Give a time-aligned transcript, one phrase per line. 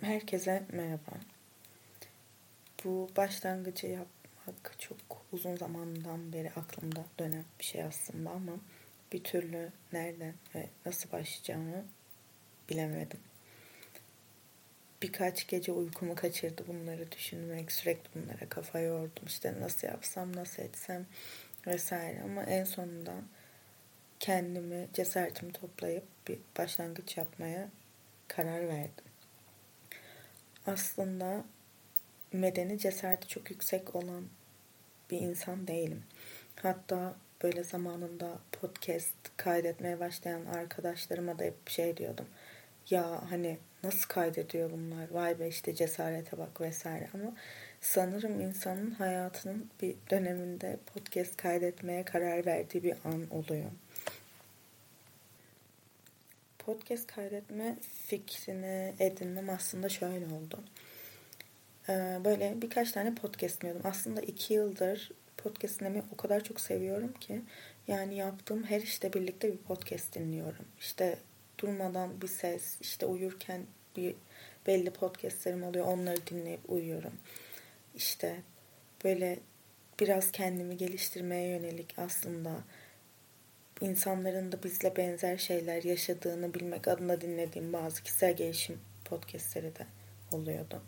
[0.00, 1.20] Herkese merhaba.
[2.84, 4.96] Bu başlangıcı yapmak çok
[5.32, 8.52] uzun zamandan beri aklımda dönen bir şey aslında ama
[9.12, 11.84] bir türlü nereden ve nasıl başlayacağımı
[12.70, 13.20] bilemedim.
[15.02, 19.24] Birkaç gece uykumu kaçırdı bunları düşünmek, sürekli bunlara kafa yordum.
[19.26, 21.06] İşte nasıl yapsam, nasıl etsem
[21.66, 23.14] vesaire ama en sonunda
[24.20, 27.68] kendimi, cesaretimi toplayıp bir başlangıç yapmaya
[28.28, 29.09] karar verdim
[30.66, 31.44] aslında
[32.32, 34.24] medeni cesareti çok yüksek olan
[35.10, 36.02] bir insan değilim.
[36.62, 42.26] Hatta böyle zamanında podcast kaydetmeye başlayan arkadaşlarıma da hep şey diyordum.
[42.90, 45.10] Ya hani nasıl kaydediyor bunlar?
[45.10, 47.32] Vay be işte cesarete bak vesaire ama
[47.80, 53.70] sanırım insanın hayatının bir döneminde podcast kaydetmeye karar verdiği bir an oluyor
[56.74, 60.58] podcast kaydetme fikrini edinmem aslında şöyle oldu.
[61.88, 63.90] Ee, böyle birkaç tane podcast dinliyordum.
[63.90, 67.42] Aslında iki yıldır podcast dinlemeyi o kadar çok seviyorum ki
[67.88, 70.64] yani yaptığım her işte birlikte bir podcast dinliyorum.
[70.78, 71.18] İşte
[71.58, 74.14] durmadan bir ses, işte uyurken bir
[74.66, 75.86] belli podcastlerim oluyor.
[75.86, 77.14] Onları dinleyip uyuyorum.
[77.94, 78.36] İşte
[79.04, 79.38] böyle
[80.00, 82.50] biraz kendimi geliştirmeye yönelik aslında
[83.80, 89.86] insanların da bizle benzer şeyler yaşadığını bilmek adına dinlediğim bazı kişisel gelişim podcastleri de
[90.32, 90.82] oluyordu.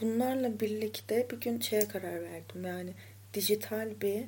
[0.00, 2.64] Bunlarla birlikte bir gün şeye karar verdim.
[2.64, 2.90] Yani
[3.34, 4.24] dijital bir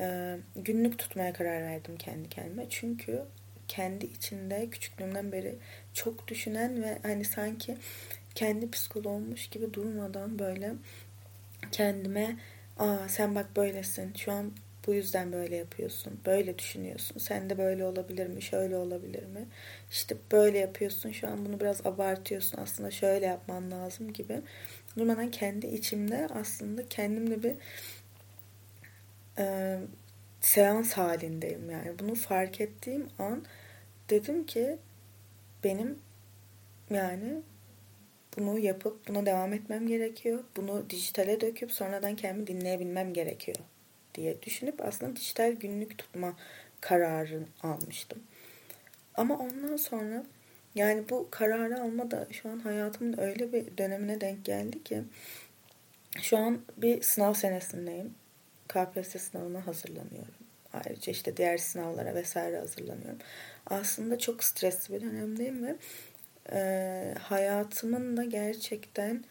[0.00, 2.66] e, günlük tutmaya karar verdim kendi kendime.
[2.70, 3.22] Çünkü
[3.68, 5.54] kendi içinde küçüklüğümden beri
[5.94, 7.76] çok düşünen ve hani sanki
[8.34, 10.72] kendi psikoloğummuş gibi durmadan böyle
[11.72, 12.36] kendime
[12.78, 14.52] aa sen bak böylesin şu an
[14.86, 16.20] bu yüzden böyle yapıyorsun.
[16.26, 17.18] Böyle düşünüyorsun.
[17.18, 18.42] Sen de böyle olabilir mi?
[18.42, 19.46] Şöyle olabilir mi?
[19.90, 21.10] İşte böyle yapıyorsun.
[21.10, 22.58] Şu an bunu biraz abartıyorsun.
[22.58, 24.42] Aslında şöyle yapman lazım gibi.
[24.96, 27.54] Durmadan kendi içimde aslında kendimle bir
[29.38, 29.78] e,
[30.40, 31.98] seans halindeyim yani.
[31.98, 33.44] Bunu fark ettiğim an
[34.10, 34.78] dedim ki
[35.64, 35.98] benim
[36.90, 37.42] yani
[38.38, 40.44] bunu yapıp buna devam etmem gerekiyor.
[40.56, 43.58] Bunu dijitale döküp sonradan kendimi dinleyebilmem gerekiyor
[44.16, 46.36] diye düşünüp aslında dijital günlük tutma
[46.80, 48.22] kararı almıştım.
[49.14, 50.24] Ama ondan sonra
[50.74, 55.02] yani bu kararı alma da şu an hayatımın öyle bir dönemine denk geldi ki
[56.20, 58.14] şu an bir sınav senesindeyim.
[58.68, 60.34] KPSS sınavına hazırlanıyorum.
[60.72, 63.18] Ayrıca işte diğer sınavlara vesaire hazırlanıyorum.
[63.66, 65.76] Aslında çok stresli bir dönemdeyim ve
[66.52, 69.24] e, hayatımın da gerçekten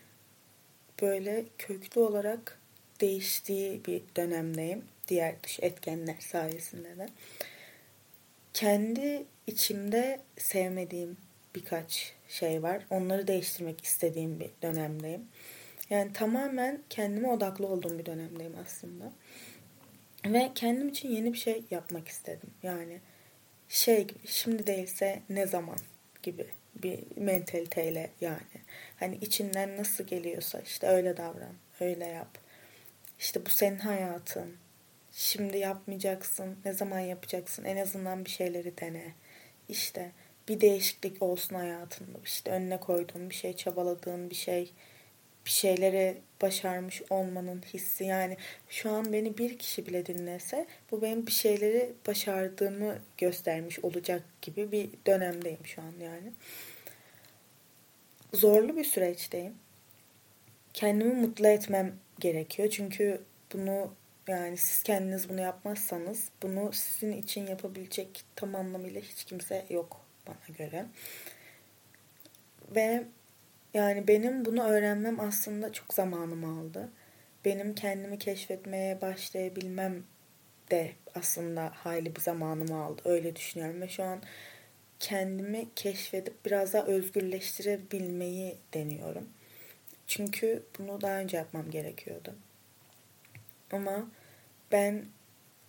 [1.01, 2.59] böyle köklü olarak
[3.01, 4.85] değiştiği bir dönemdeyim.
[5.07, 7.07] Diğer dış etkenler sayesinde de.
[8.53, 11.17] Kendi içimde sevmediğim
[11.55, 12.85] birkaç şey var.
[12.89, 15.27] Onları değiştirmek istediğim bir dönemdeyim.
[15.89, 19.11] Yani tamamen kendime odaklı olduğum bir dönemdeyim aslında.
[20.25, 22.49] Ve kendim için yeni bir şey yapmak istedim.
[22.63, 22.99] Yani
[23.69, 25.77] şey gibi şimdi değilse ne zaman
[26.23, 28.61] gibi bir mentaliteyle yani.
[28.99, 32.44] Hani içinden nasıl geliyorsa işte öyle davran, öyle yap.
[33.19, 34.55] İşte bu senin hayatın.
[35.11, 36.57] Şimdi yapmayacaksın.
[36.65, 37.63] Ne zaman yapacaksın?
[37.63, 39.13] En azından bir şeyleri dene.
[39.69, 40.11] İşte
[40.47, 42.17] bir değişiklik olsun hayatında.
[42.25, 44.71] İşte önüne koyduğun bir şey, çabaladığın bir şey,
[45.45, 48.03] bir şeyleri başarmış olmanın hissi.
[48.03, 48.37] Yani
[48.69, 54.71] şu an beni bir kişi bile dinlese bu benim bir şeyleri başardığımı göstermiş olacak gibi
[54.71, 56.31] bir dönemdeyim şu an yani.
[58.33, 59.53] Zorlu bir süreçteyim.
[60.75, 62.69] Kendimi mutlu etmem gerekiyor.
[62.69, 63.21] Çünkü
[63.53, 63.93] bunu
[64.27, 70.57] yani siz kendiniz bunu yapmazsanız bunu sizin için yapabilecek tam anlamıyla hiç kimse yok bana
[70.57, 70.85] göre.
[72.75, 73.03] Ve
[73.73, 76.89] yani benim bunu öğrenmem aslında çok zamanımı aldı.
[77.45, 80.03] Benim kendimi keşfetmeye başlayabilmem
[80.71, 83.01] de aslında hayli bir zamanımı aldı.
[83.05, 84.21] Öyle düşünüyorum ve şu an
[84.99, 89.29] kendimi keşfedip biraz daha özgürleştirebilmeyi deniyorum.
[90.07, 92.35] Çünkü bunu daha önce yapmam gerekiyordu.
[93.71, 94.07] Ama
[94.71, 95.05] ben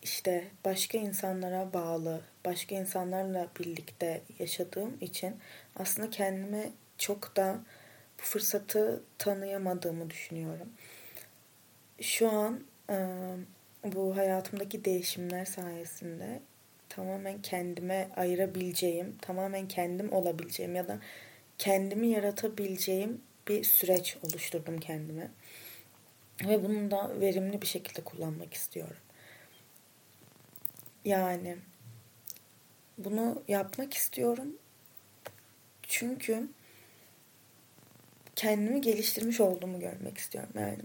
[0.03, 5.37] işte başka insanlara bağlı, başka insanlarla birlikte yaşadığım için
[5.77, 7.61] aslında kendime çok da
[8.19, 10.69] bu fırsatı tanıyamadığımı düşünüyorum.
[12.01, 12.61] Şu an
[13.85, 16.41] bu hayatımdaki değişimler sayesinde
[16.89, 20.99] tamamen kendime ayırabileceğim, tamamen kendim olabileceğim ya da
[21.59, 25.31] kendimi yaratabileceğim bir süreç oluşturdum kendime.
[26.45, 28.97] Ve bunu da verimli bir şekilde kullanmak istiyorum.
[31.05, 31.57] Yani
[32.99, 34.49] bunu yapmak istiyorum.
[35.83, 36.49] Çünkü
[38.37, 40.83] kendimi geliştirmiş olduğumu görmek istiyorum yani.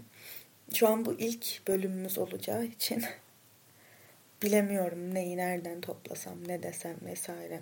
[0.74, 3.04] Şu an bu ilk bölümümüz olacağı için
[4.42, 7.60] bilemiyorum neyi nereden toplasam, ne desem vesaire.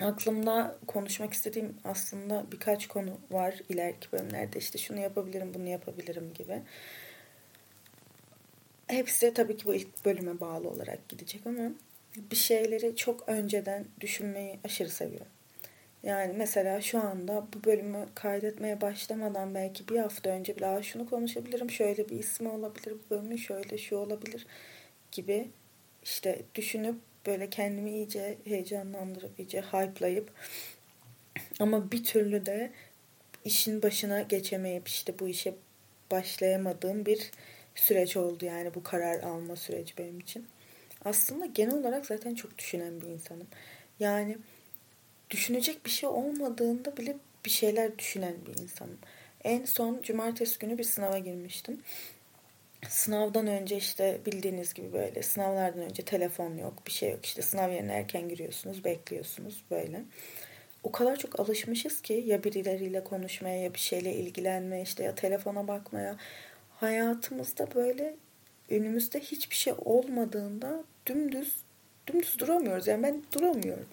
[0.00, 4.58] Aklımda konuşmak istediğim aslında birkaç konu var ileriki bölümlerde.
[4.58, 6.62] işte şunu yapabilirim, bunu yapabilirim gibi.
[8.86, 11.70] Hepsi tabii ki bu ilk bölüme bağlı olarak gidecek ama
[12.30, 15.32] bir şeyleri çok önceden düşünmeyi aşırı seviyorum.
[16.02, 21.70] Yani mesela şu anda bu bölümü kaydetmeye başlamadan belki bir hafta önce bile şunu konuşabilirim,
[21.70, 24.46] şöyle bir ismi olabilir, bu bölümün şöyle şu olabilir
[25.12, 25.50] gibi
[26.02, 26.96] işte düşünüp
[27.26, 30.30] böyle kendimi iyice heyecanlandırıp iyice hype'layıp
[31.60, 32.70] ama bir türlü de
[33.44, 35.54] işin başına geçemeyip işte bu işe
[36.10, 37.30] başlayamadığım bir
[37.74, 40.46] süreç oldu yani bu karar alma süreci benim için.
[41.04, 43.46] Aslında genel olarak zaten çok düşünen bir insanım.
[44.00, 44.38] Yani
[45.30, 48.98] düşünecek bir şey olmadığında bile bir şeyler düşünen bir insanım.
[49.44, 51.80] En son cumartesi günü bir sınava girmiştim.
[52.88, 57.24] Sınavdan önce işte bildiğiniz gibi böyle sınavlardan önce telefon yok, bir şey yok.
[57.24, 60.04] İşte sınav yerine erken giriyorsunuz, bekliyorsunuz böyle.
[60.82, 65.68] O kadar çok alışmışız ki ya birileriyle konuşmaya ya bir şeyle ilgilenmeye işte ya telefona
[65.68, 66.16] bakmaya.
[66.76, 68.16] Hayatımızda böyle
[68.70, 71.56] önümüzde hiçbir şey olmadığında dümdüz
[72.06, 72.86] dümdüz duramıyoruz.
[72.86, 73.86] Yani ben duramıyorum.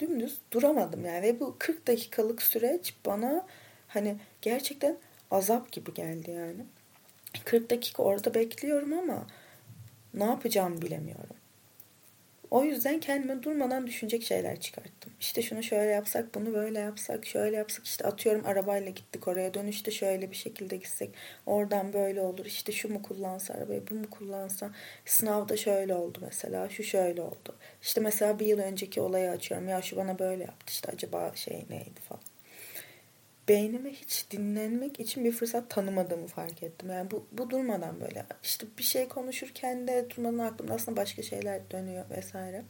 [0.00, 1.22] Dümdüz duramadım yani.
[1.22, 3.46] Ve bu 40 dakikalık süreç bana
[3.88, 4.96] hani gerçekten
[5.30, 6.64] azap gibi geldi yani.
[7.44, 9.26] 40 dakika orada bekliyorum ama
[10.14, 11.36] ne yapacağımı bilemiyorum.
[12.50, 15.12] O yüzden kendime durmadan düşünecek şeyler çıkarttım.
[15.20, 17.86] İşte şunu şöyle yapsak, bunu böyle yapsak, şöyle yapsak.
[17.86, 19.54] İşte atıyorum arabayla gittik oraya.
[19.54, 21.10] Dönüşte şöyle bir şekilde gitsek.
[21.46, 22.46] Oradan böyle olur.
[22.46, 24.70] İşte şu mu kullansa arabayı, bu mu kullansa.
[25.04, 26.68] Sınavda şöyle oldu mesela.
[26.68, 27.56] Şu şöyle oldu.
[27.82, 29.68] İşte mesela bir yıl önceki olayı açıyorum.
[29.68, 30.72] Ya şu bana böyle yaptı.
[30.72, 32.27] İşte acaba şey neydi falan
[33.48, 36.90] beynime hiç dinlenmek için bir fırsat tanımadığımı fark ettim.
[36.90, 41.70] Yani bu, bu durmadan böyle işte bir şey konuşurken de durmadan aklımda aslında başka şeyler
[41.70, 42.62] dönüyor vesaire.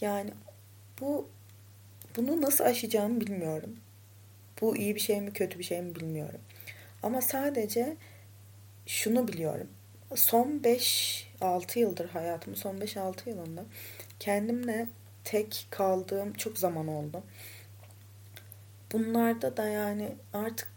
[0.00, 0.30] Yani
[1.00, 1.28] bu
[2.16, 3.76] bunu nasıl aşacağımı bilmiyorum.
[4.60, 6.40] Bu iyi bir şey mi kötü bir şey mi bilmiyorum.
[7.02, 7.96] Ama sadece
[8.86, 9.68] şunu biliyorum.
[10.14, 13.64] Son 5-6 yıldır hayatımın son 5-6 yılında
[14.20, 14.86] kendimle
[15.24, 17.22] tek kaldığım çok zaman oldu
[18.98, 20.68] bunlarda da yani artık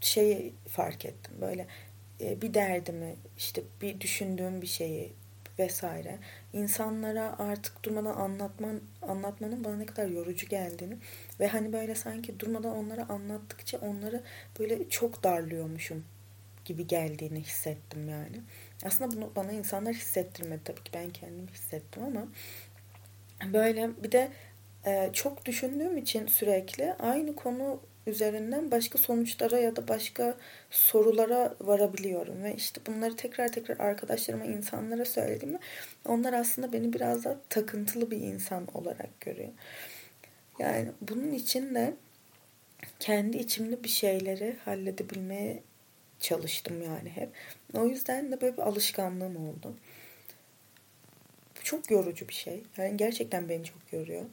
[0.00, 1.66] şeyi fark ettim böyle
[2.20, 5.12] e, bir derdimi işte bir düşündüğüm bir şeyi
[5.58, 6.18] vesaire
[6.52, 10.96] insanlara artık durmadan anlatman anlatmanın bana ne kadar yorucu geldiğini
[11.40, 14.22] ve hani böyle sanki durmadan onlara anlattıkça onları
[14.58, 16.04] böyle çok darlıyormuşum
[16.64, 18.40] gibi geldiğini hissettim yani.
[18.84, 22.28] Aslında bunu bana insanlar hissettirmedi tabii ki ben kendim hissettim ama
[23.52, 24.32] böyle bir de
[24.88, 30.36] e, çok düşündüğüm için sürekli aynı konu üzerinden başka sonuçlara ya da başka
[30.70, 35.58] sorulara varabiliyorum ve işte bunları tekrar tekrar arkadaşlarıma, insanlara söylediğimde
[36.04, 39.48] onlar aslında beni biraz da takıntılı bir insan olarak görüyor.
[40.58, 41.94] Yani bunun için de
[43.00, 45.62] kendi içimde bir şeyleri halledebilmeye
[46.20, 47.28] çalıştım yani hep.
[47.74, 49.74] O yüzden de böyle bir alışkanlığım oldu.
[51.58, 52.62] Bu çok yorucu bir şey.
[52.76, 54.24] Yani gerçekten beni çok yoruyor.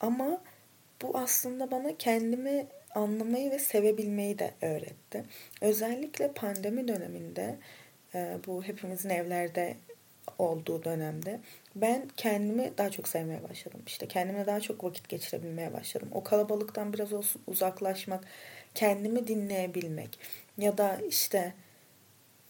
[0.00, 0.40] Ama
[1.02, 5.24] bu aslında bana kendimi anlamayı ve sevebilmeyi de öğretti.
[5.60, 7.56] Özellikle pandemi döneminde
[8.14, 9.76] e, bu hepimizin evlerde
[10.38, 11.40] olduğu dönemde
[11.74, 13.82] ben kendimi daha çok sevmeye başladım.
[13.86, 16.08] İşte kendime daha çok vakit geçirebilmeye başladım.
[16.12, 18.24] O kalabalıktan biraz olsun uzaklaşmak,
[18.74, 20.18] kendimi dinleyebilmek
[20.58, 21.54] ya da işte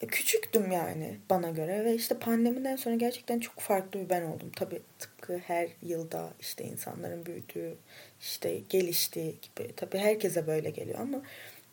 [0.00, 4.52] küçüktüm yani bana göre ve işte pandemiden sonra gerçekten çok farklı bir ben oldum.
[4.56, 7.76] Tabii tıpkı her yılda işte insanların büyüdüğü,
[8.20, 9.72] işte geliştiği gibi.
[9.76, 11.22] Tabii herkese böyle geliyor ama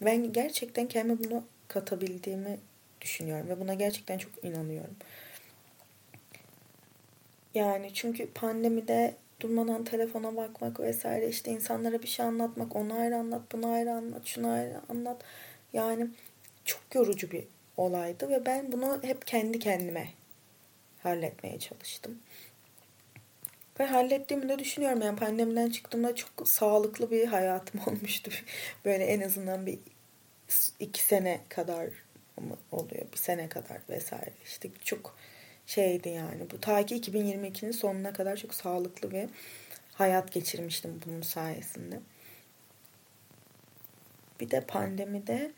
[0.02, 2.60] ben gerçekten kendime bunu katabildiğimi
[3.02, 4.96] düşünüyorum ve buna gerçekten çok inanıyorum.
[7.56, 13.42] Yani çünkü pandemide durmadan telefona bakmak vesaire işte insanlara bir şey anlatmak, onu ayrı anlat,
[13.52, 15.24] bunu ayrı anlat, şunu ayrı anlat.
[15.74, 16.08] Yani
[16.66, 17.44] çok yorucu bir
[17.78, 20.08] olaydı ve ben bunu hep kendi kendime
[21.04, 22.20] halletmeye çalıştım.
[23.80, 25.02] Ve hallettiğimi de düşünüyorum.
[25.02, 28.32] Yani pandemiden çıktığımda çok sağlıklı bir hayatım olmuştu.
[28.86, 29.80] Böyle en azından bir
[30.80, 31.86] iki sene kadar
[32.38, 33.06] mı oluyor?
[33.12, 34.34] Bir sene kadar vesaire.
[34.44, 35.16] İşte çok
[35.68, 36.52] şeydi yani.
[36.52, 39.30] Bu ta ki 2022'nin sonuna kadar çok sağlıklı bir
[39.94, 42.00] hayat geçirmiştim bunun sayesinde.
[44.40, 45.52] Bir de pandemide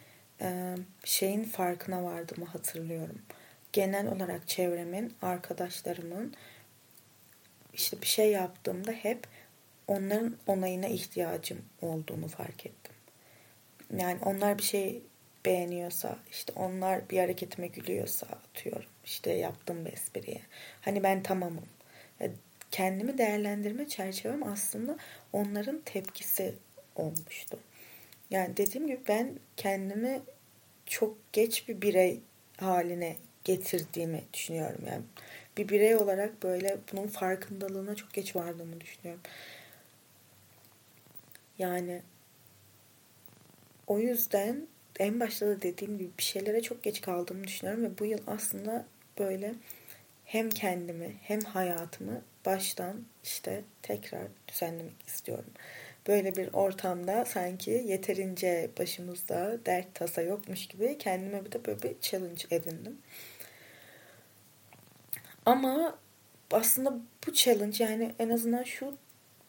[1.03, 3.21] şeyin farkına vardığımı hatırlıyorum.
[3.73, 6.33] Genel olarak çevremin, arkadaşlarımın
[7.73, 9.27] işte bir şey yaptığımda hep
[9.87, 12.93] onların onayına ihtiyacım olduğunu fark ettim.
[13.97, 15.01] yani onlar bir şey
[15.45, 18.89] beğeniyorsa, işte onlar bir hareketime gülüyorsa atıyorum.
[19.05, 20.41] işte yaptığım bir espriye.
[20.81, 21.65] Hani ben tamamım.
[22.71, 24.97] Kendimi değerlendirme çerçevem aslında
[25.33, 26.55] onların tepkisi
[26.95, 27.59] olmuştu.
[28.35, 30.21] Yani dediğim gibi ben kendimi
[30.85, 32.19] çok geç bir birey
[32.57, 34.81] haline getirdiğimi düşünüyorum.
[34.87, 35.01] Yani
[35.57, 39.21] bir birey olarak böyle bunun farkındalığına çok geç vardığımı düşünüyorum.
[41.57, 42.01] Yani
[43.87, 44.67] o yüzden
[44.99, 48.85] en başta da dediğim gibi bir şeylere çok geç kaldığımı düşünüyorum ve bu yıl aslında
[49.19, 49.55] böyle
[50.25, 55.51] hem kendimi hem hayatımı baştan işte tekrar düzenlemek istiyorum.
[56.07, 61.95] Böyle bir ortamda sanki yeterince başımızda dert tasa yokmuş gibi kendime bir de böyle bir
[62.01, 62.97] challenge edindim.
[65.45, 65.97] Ama
[66.51, 68.97] aslında bu challenge yani en azından şu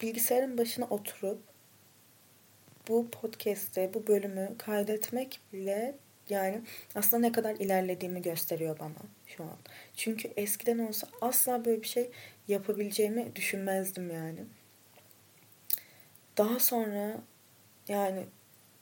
[0.02, 1.38] bilgisayarın başına oturup
[2.88, 5.94] bu podcast'te bu bölümü kaydetmek bile
[6.28, 6.62] yani
[6.94, 9.56] aslında ne kadar ilerlediğimi gösteriyor bana şu an.
[9.96, 12.10] Çünkü eskiden olsa asla böyle bir şey
[12.48, 14.40] yapabileceğimi düşünmezdim yani.
[16.38, 17.20] Daha sonra
[17.88, 18.26] yani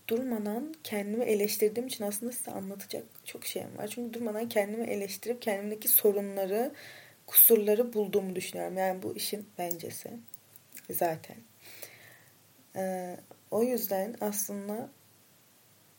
[0.08, 3.86] durmadan kendimi eleştirdiğim için aslında size anlatacak çok şeyim var.
[3.86, 6.72] Çünkü durmadan kendimi eleştirip kendimdeki sorunları,
[7.26, 8.76] kusurları bulduğumu düşünüyorum.
[8.76, 10.10] Yani bu işin bencesi
[10.90, 11.36] zaten.
[12.76, 13.16] Ee,
[13.50, 14.90] o yüzden aslında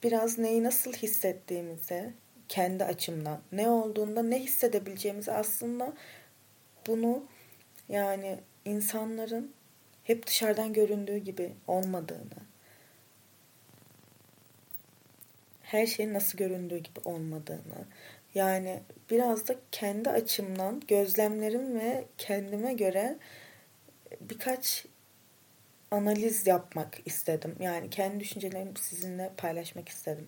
[0.04, 2.14] biraz neyi nasıl hissettiğimizi
[2.50, 5.94] kendi açımdan ne olduğunda ne hissedebileceğimizi aslında
[6.88, 7.26] bunu
[7.90, 9.54] yani insanların
[10.06, 12.46] hep dışarıdan göründüğü gibi olmadığını
[15.64, 17.86] her şeyin nasıl göründüğü gibi olmadığını
[18.36, 18.80] yani
[19.12, 23.18] biraz da kendi açımdan gözlemlerim ve kendime göre
[24.22, 24.86] birkaç
[25.92, 27.56] analiz yapmak istedim.
[27.60, 30.28] Yani kendi düşüncelerimi sizinle paylaşmak istedim.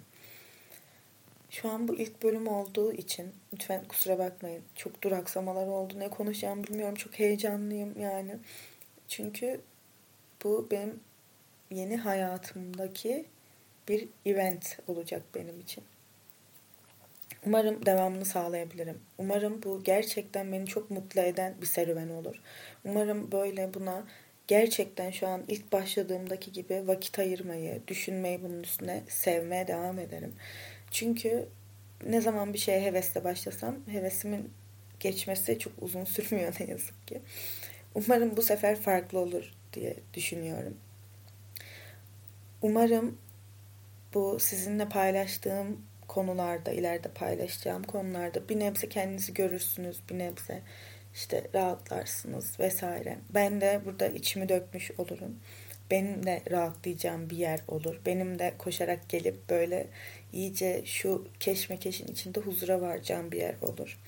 [1.49, 4.63] Şu an bu ilk bölüm olduğu için lütfen kusura bakmayın.
[4.75, 5.93] Çok duraksamalar oldu.
[5.99, 6.95] Ne konuşacağımı bilmiyorum.
[6.95, 8.37] Çok heyecanlıyım yani.
[9.07, 9.61] Çünkü
[10.43, 10.99] bu benim
[11.71, 13.25] yeni hayatımdaki
[13.87, 15.83] bir event olacak benim için.
[17.45, 18.99] Umarım devamını sağlayabilirim.
[19.17, 22.35] Umarım bu gerçekten beni çok mutlu eden bir serüven olur.
[22.85, 24.07] Umarım böyle buna
[24.47, 30.33] gerçekten şu an ilk başladığımdaki gibi vakit ayırmayı, düşünmeyi bunun üstüne sevmeye devam ederim.
[30.91, 31.47] Çünkü
[32.05, 34.51] ne zaman bir şeye hevesle başlasam hevesimin
[34.99, 37.21] geçmesi çok uzun sürmüyor ne yazık ki.
[37.95, 40.77] Umarım bu sefer farklı olur diye düşünüyorum.
[42.61, 43.17] Umarım
[44.13, 50.61] bu sizinle paylaştığım konularda, ileride paylaşacağım konularda bir nebze kendinizi görürsünüz, bir nebze
[51.13, 53.17] işte rahatlarsınız vesaire.
[53.33, 55.39] Ben de burada içimi dökmüş olurum.
[55.91, 57.99] Benim de rahatlayacağım bir yer olur.
[58.05, 59.87] Benim de koşarak gelip böyle
[60.33, 63.99] iyice şu keşmekeşin içinde huzura varacağım bir yer olur.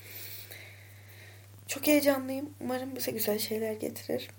[1.69, 2.49] Çok heyecanlıyım.
[2.61, 4.29] Umarım bize güzel şeyler getirir.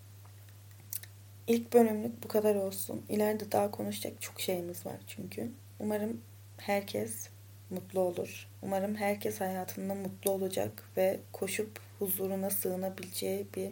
[1.46, 3.04] İlk bölümlük bu kadar olsun.
[3.08, 5.50] İleride daha konuşacak çok şeyimiz var çünkü.
[5.80, 6.20] Umarım
[6.56, 7.28] herkes
[7.70, 8.49] mutlu olur.
[8.62, 13.70] Umarım herkes hayatında mutlu olacak ve koşup huzuruna sığınabileceği bir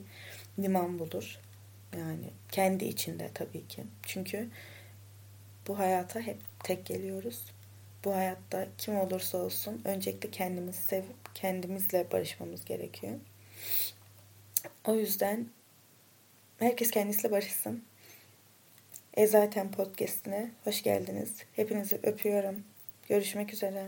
[0.59, 1.41] liman bulur.
[1.97, 3.85] Yani kendi içinde tabii ki.
[4.03, 4.49] Çünkü
[5.69, 7.45] bu hayata hep tek geliyoruz.
[8.05, 13.15] Bu hayatta kim olursa olsun öncelikle kendimizi sevip kendimizle barışmamız gerekiyor.
[14.85, 15.49] O yüzden
[16.59, 17.85] herkes kendisiyle barışsın.
[19.15, 21.37] E zaten podcastine hoş geldiniz.
[21.57, 22.65] Hepinizi öpüyorum.
[23.09, 23.87] Görüşmek üzere.